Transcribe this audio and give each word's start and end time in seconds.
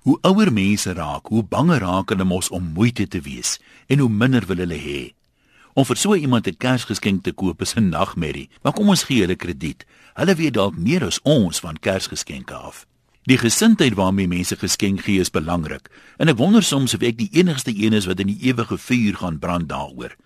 Hoe 0.00 0.18
ouer 0.24 0.48
mense 0.52 0.92
raak, 0.96 1.26
hoe 1.28 1.42
banger 1.44 1.82
raak 1.84 2.08
hulle 2.08 2.24
mos 2.24 2.48
om 2.48 2.70
moeite 2.72 3.04
te 3.08 3.20
wees 3.20 3.58
en 3.86 4.00
hoe 4.00 4.08
minder 4.08 4.46
wil 4.48 4.62
hulle 4.62 4.78
hê. 4.80 5.00
Om 5.76 5.84
vir 5.84 5.96
so 5.96 6.14
iemand 6.14 6.46
'n 6.46 6.56
Kersgeskenk 6.56 7.22
te 7.22 7.32
koop 7.32 7.60
is 7.60 7.74
'n 7.76 7.90
nagmerrie, 7.90 8.48
maar 8.62 8.72
kom 8.72 8.88
ons 8.88 9.02
gee 9.02 9.20
hulle 9.20 9.36
krediet. 9.36 9.84
Hulle 10.14 10.34
weet 10.34 10.54
dalk 10.54 10.76
meer 10.76 11.04
as 11.04 11.20
ons 11.22 11.60
van 11.60 11.76
Kersgeskenke 11.78 12.54
af. 12.54 12.86
Die 13.24 13.38
gesindheid 13.38 13.94
waarmee 13.94 14.28
mense 14.28 14.56
geskenk 14.56 15.00
gee 15.00 15.20
is 15.20 15.30
belangrik, 15.30 15.90
en 16.16 16.28
ek 16.28 16.36
wonder 16.36 16.62
soms 16.62 16.94
of 16.94 17.02
ek 17.02 17.18
die 17.18 17.30
enigste 17.32 17.72
een 17.76 17.92
is 17.92 18.06
wat 18.06 18.20
in 18.20 18.26
die 18.26 18.40
ewige 18.40 18.78
vuur 18.78 19.16
gaan 19.16 19.38
brand 19.38 19.68
daaroor. 19.68 20.16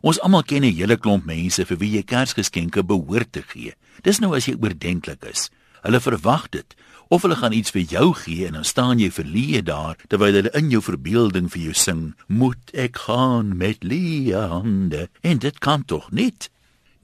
Ons 0.00 0.20
almal 0.20 0.42
ken 0.42 0.64
'n 0.64 0.74
hele 0.74 0.96
klomp 0.96 1.24
mense 1.24 1.64
vir 1.64 1.78
wie 1.78 1.90
jy 1.90 2.02
Kersgeskenke 2.02 2.82
behoort 2.82 3.32
te 3.32 3.42
gee. 3.42 3.72
Dis 4.02 4.18
nou 4.18 4.34
as 4.34 4.46
jy 4.46 4.56
oordentlik 4.60 5.24
is. 5.24 5.50
Hulle 5.82 6.00
verwag 6.00 6.48
dit 6.50 6.74
of 7.08 7.22
hulle 7.22 7.36
gaan 7.38 7.54
iets 7.54 7.70
vir 7.74 7.84
jou 7.90 8.14
gee 8.14 8.46
en 8.48 8.58
dan 8.58 8.66
staan 8.66 8.98
jy 9.02 9.10
verleë 9.14 9.62
daar 9.66 9.98
terwyl 10.08 10.34
hulle 10.40 10.52
in 10.58 10.70
jou 10.72 10.82
verbeelding 10.82 11.50
vir 11.52 11.68
jou 11.68 11.76
sing 11.76 12.02
moet 12.26 12.72
ek 12.74 12.98
gaan 13.06 13.54
met 13.56 13.84
leë 13.84 14.46
hande? 14.50 15.06
En 15.22 15.38
dit 15.38 15.58
kan 15.58 15.84
tog 15.84 16.10
niet 16.10 16.50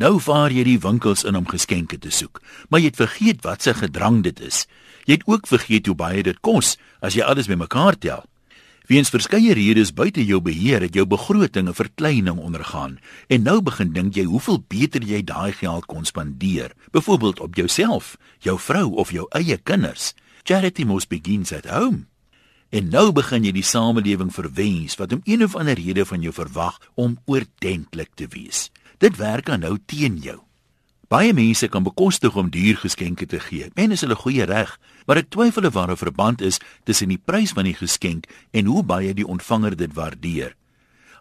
nou 0.02 0.18
vaar 0.20 0.50
jy 0.50 0.64
die 0.66 0.80
winkels 0.82 1.22
in 1.28 1.38
om 1.38 1.46
geskenke 1.46 1.98
te 1.98 2.10
soek 2.10 2.42
maar 2.68 2.82
jy 2.82 2.90
het 2.90 3.02
vergeet 3.02 3.46
wat 3.46 3.62
se 3.62 3.74
gedrang 3.74 4.22
dit 4.26 4.40
is. 4.40 4.66
Jy 5.06 5.20
het 5.20 5.26
ook 5.26 5.46
vergeet 5.50 5.86
hoe 5.86 5.98
baie 5.98 6.22
dit 6.22 6.38
kos 6.40 6.76
as 7.00 7.14
jy 7.14 7.22
alles 7.26 7.50
bymekaar 7.50 7.98
tel 7.98 8.26
Weens 8.92 9.08
verskeie 9.08 9.54
redes 9.56 9.88
buite 9.96 10.20
jou 10.20 10.36
beheer 10.44 10.82
het 10.84 10.92
jou 10.92 11.06
begroting 11.08 11.68
'n 11.68 11.72
verkleining 11.72 12.36
ondergaan 12.38 12.98
en 13.26 13.42
nou 13.42 13.62
begin 13.62 13.92
dink 13.92 14.14
jy 14.14 14.24
hoeveel 14.24 14.64
beter 14.68 15.02
jy 15.02 15.22
daai 15.24 15.52
geld 15.52 15.86
kon 15.86 16.04
spandeer, 16.04 16.72
byvoorbeeld 16.90 17.40
op 17.40 17.54
jouself, 17.54 18.18
jou 18.38 18.58
vrou 18.58 18.94
of 18.94 19.10
jou 19.10 19.26
eie 19.30 19.56
kinders. 19.56 20.14
Charity 20.42 20.84
must 20.84 21.08
begin 21.08 21.52
at 21.52 21.64
home. 21.64 22.06
En 22.68 22.88
nou 22.88 23.12
begin 23.12 23.44
jy 23.44 23.52
die 23.52 23.62
samelewing 23.62 24.34
verwens 24.34 24.96
wat 24.96 25.12
om 25.12 25.20
een 25.24 25.44
of 25.44 25.56
ander 25.56 25.74
rede 25.74 26.04
van 26.04 26.20
jou 26.20 26.32
verwag 26.32 26.78
om 26.94 27.18
oordentlik 27.24 28.10
te 28.14 28.26
wees. 28.28 28.70
Dit 28.98 29.16
werk 29.16 29.48
aan 29.48 29.60
nou 29.60 29.78
teen 29.86 30.18
jou. 30.18 30.51
Baie 31.12 31.34
mense 31.36 31.68
kan 31.68 31.84
bekostig 31.84 32.36
om 32.40 32.48
duur 32.48 32.78
geskenke 32.80 33.26
te 33.28 33.36
gee. 33.36 33.66
Men 33.76 33.92
is 33.92 34.00
hulle 34.00 34.16
goeie 34.16 34.46
reg, 34.48 34.70
maar 35.04 35.18
ek 35.20 35.28
twyfel 35.34 35.66
of 35.68 35.74
daar 35.76 35.90
'n 35.92 36.00
verband 36.00 36.40
is 36.40 36.56
tussen 36.88 37.08
die 37.12 37.20
prys 37.20 37.52
van 37.52 37.68
die 37.68 37.76
geskenk 37.76 38.24
en 38.50 38.64
hoe 38.64 38.82
baie 38.82 39.12
die 39.14 39.26
ontvanger 39.26 39.76
dit 39.76 39.92
waardeer. 39.92 40.56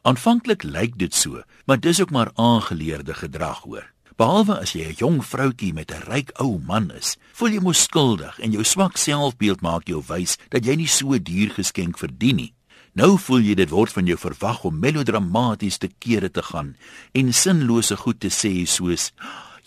Aanvanklik 0.04 0.64
lyk 0.64 0.98
dit 0.98 1.14
so, 1.14 1.44
maar 1.66 1.80
dis 1.80 2.00
ook 2.02 2.12
maar 2.12 2.32
aangeleerde 2.36 3.14
gedrag 3.14 3.60
hoor. 3.64 3.92
Behalwe 4.16 4.60
as 4.60 4.72
jy 4.72 4.88
'n 4.88 4.96
jong 4.96 5.26
vroutjie 5.26 5.74
met 5.74 5.92
'n 5.92 6.08
ryk 6.08 6.32
ou 6.40 6.60
man 6.64 6.92
is, 6.92 7.18
voel 7.34 7.50
jy 7.50 7.60
mos 7.60 7.84
skuldig 7.84 8.40
en 8.40 8.52
jou 8.52 8.64
swak 8.64 8.98
selfbeeld 8.98 9.62
maak 9.62 9.88
jou 9.88 10.04
wys 10.08 10.38
dat 10.50 10.66
jy 10.66 10.76
nie 10.76 10.88
so 10.88 11.20
duur 11.20 11.50
geskenk 11.50 11.98
verdien 11.98 12.36
nie. 12.36 12.54
Nou 12.94 13.18
voel 13.18 13.40
jy 13.40 13.56
dit 13.56 13.70
word 13.70 13.92
van 13.92 14.06
jou 14.06 14.18
verwag 14.18 14.64
om 14.64 14.80
melodramaties 14.80 15.78
te 15.78 15.90
kere 16.00 16.30
te 16.32 16.42
gaan 16.42 16.76
en 17.12 17.34
sinlose 17.34 17.98
goed 17.98 18.20
te 18.20 18.30
sê 18.30 18.66
soos 18.66 19.12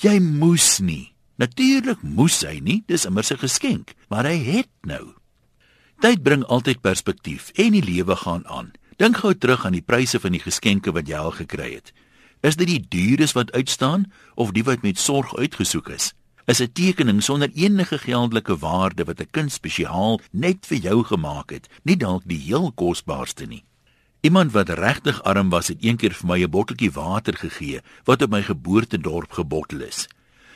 Jy 0.04 0.18
moes 0.20 0.82
nie. 0.84 1.14
Natuurlik 1.40 2.02
moes 2.04 2.42
hy 2.44 2.58
nie, 2.60 2.82
dis 2.86 3.06
immer 3.08 3.24
'n 3.24 3.40
geskenk, 3.40 3.94
maar 4.10 4.26
hy 4.28 4.36
het 4.36 4.68
nou. 4.82 5.14
Tyd 6.00 6.22
bring 6.22 6.44
altyd 6.44 6.82
perspektief 6.82 7.50
en 7.56 7.72
die 7.72 7.82
lewe 7.82 8.16
gaan 8.16 8.46
aan. 8.46 8.72
Dink 8.98 9.16
gou 9.16 9.34
terug 9.34 9.64
aan 9.64 9.72
die 9.72 9.82
pryse 9.82 10.20
van 10.20 10.32
die 10.32 10.44
geskenke 10.44 10.92
wat 10.92 11.08
jy 11.08 11.16
al 11.16 11.30
gekry 11.30 11.74
het. 11.74 11.92
Is 12.42 12.56
dit 12.56 12.66
die 12.66 12.86
duures 12.88 13.32
wat 13.32 13.52
uitstaan 13.52 14.12
of 14.34 14.52
die 14.52 14.64
wat 14.64 14.82
met 14.82 14.98
sorg 14.98 15.36
uitgesoek 15.36 15.88
is? 15.88 16.12
Is 16.46 16.60
'n 16.60 16.72
tekening 16.72 17.22
sonder 17.22 17.50
enige 17.54 17.98
geldelike 17.98 18.58
waarde 18.58 19.04
wat 19.04 19.20
'n 19.20 19.30
kind 19.30 19.52
spesiaal 19.52 20.20
net 20.32 20.66
vir 20.66 20.78
jou 20.78 21.04
gemaak 21.04 21.50
het, 21.50 21.68
nie 21.82 21.96
dalk 21.96 22.22
die 22.26 22.40
heel 22.40 22.72
kosbaarste 22.72 23.46
nie. 23.46 23.64
Iemand 24.24 24.52
wat 24.52 24.68
regtig 24.68 25.22
arm 25.22 25.50
was, 25.52 25.68
het 25.68 25.82
eendag 25.84 26.16
vir 26.16 26.26
my 26.26 26.38
'n 26.40 26.50
botteltjie 26.50 26.90
water 26.90 27.36
gegee 27.36 27.80
wat 28.04 28.22
op 28.22 28.30
my 28.30 28.42
geboortedorp 28.42 29.32
gebottel 29.32 29.80
is. 29.80 30.08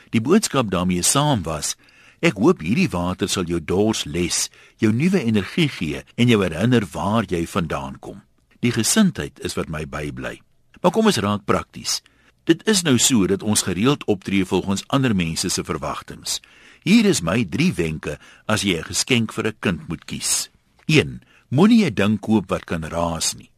Die 0.09 0.21
boodskap 0.21 0.71
daarmee 0.71 1.01
saam 1.01 1.43
was: 1.43 1.75
Ek 2.19 2.33
hoop 2.33 2.61
hierdie 2.61 2.89
water 2.89 3.29
sal 3.29 3.43
jou 3.43 3.59
dors 3.63 4.05
les, 4.05 4.49
jou 4.77 4.91
nuwe 4.91 5.23
energie 5.23 5.69
gee 5.69 6.01
en 6.15 6.27
jou 6.27 6.41
herinner 6.43 6.83
waar 6.91 7.23
jy 7.23 7.45
vandaan 7.47 7.99
kom. 7.99 8.21
Die 8.59 8.71
gesindheid 8.71 9.39
is 9.39 9.53
wat 9.53 9.69
my 9.69 9.85
bybly. 9.85 10.41
Maar 10.81 10.91
kom 10.91 11.05
ons 11.05 11.17
raak 11.17 11.45
prakties. 11.45 12.01
Dit 12.43 12.67
is 12.67 12.81
nou 12.81 12.97
so 12.97 13.27
dat 13.27 13.43
ons 13.43 13.61
gereeld 13.61 14.03
optree 14.03 14.45
volgens 14.45 14.87
ander 14.87 15.15
mense 15.15 15.49
se 15.49 15.63
verwagtinge. 15.63 16.39
Hier 16.83 17.05
is 17.05 17.21
my 17.21 17.45
3 17.45 17.73
wenke 17.73 18.17
as 18.47 18.61
jy 18.61 18.79
'n 18.79 18.83
geskenk 18.83 19.33
vir 19.33 19.47
'n 19.47 19.57
kind 19.59 19.87
moet 19.87 20.05
kies. 20.05 20.49
1. 20.87 21.21
Moenie 21.49 21.85
'n 21.85 21.93
ding 21.93 22.19
koop 22.19 22.49
wat 22.49 22.65
kan 22.65 22.83
raas 22.83 23.35
nie. 23.35 23.49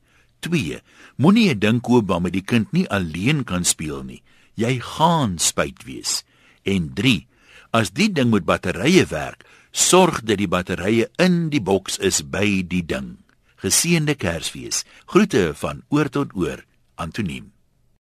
2. 0.41 0.81
Moenie 1.21 1.49
'n 1.53 1.59
ding 1.59 1.81
koop 1.81 2.07
waarmee 2.07 2.31
die 2.31 2.45
kind 2.51 2.71
nie 2.71 2.89
alleen 2.89 3.43
kan 3.43 3.63
speel 3.65 4.03
nie. 4.03 4.21
Jy 4.55 4.79
gaan 4.79 5.39
spyt 5.39 5.83
wees. 5.85 6.23
En 6.63 6.93
3. 6.93 7.27
As 7.71 7.91
die 7.91 8.11
ding 8.11 8.31
met 8.31 8.45
batterye 8.45 9.05
werk, 9.05 9.45
sorg 9.71 10.21
dat 10.23 10.37
die 10.37 10.47
batterye 10.47 11.09
in 11.17 11.49
die 11.49 11.61
boks 11.61 11.97
is 11.97 12.21
by 12.21 12.63
die 12.67 12.85
ding. 12.85 13.17
Geseënde 13.55 14.15
Kersfees. 14.15 14.83
Groete 15.05 15.53
van 15.55 15.83
oor 15.89 16.09
tot 16.09 16.35
oor. 16.35 16.65
Antoniem 16.95 17.51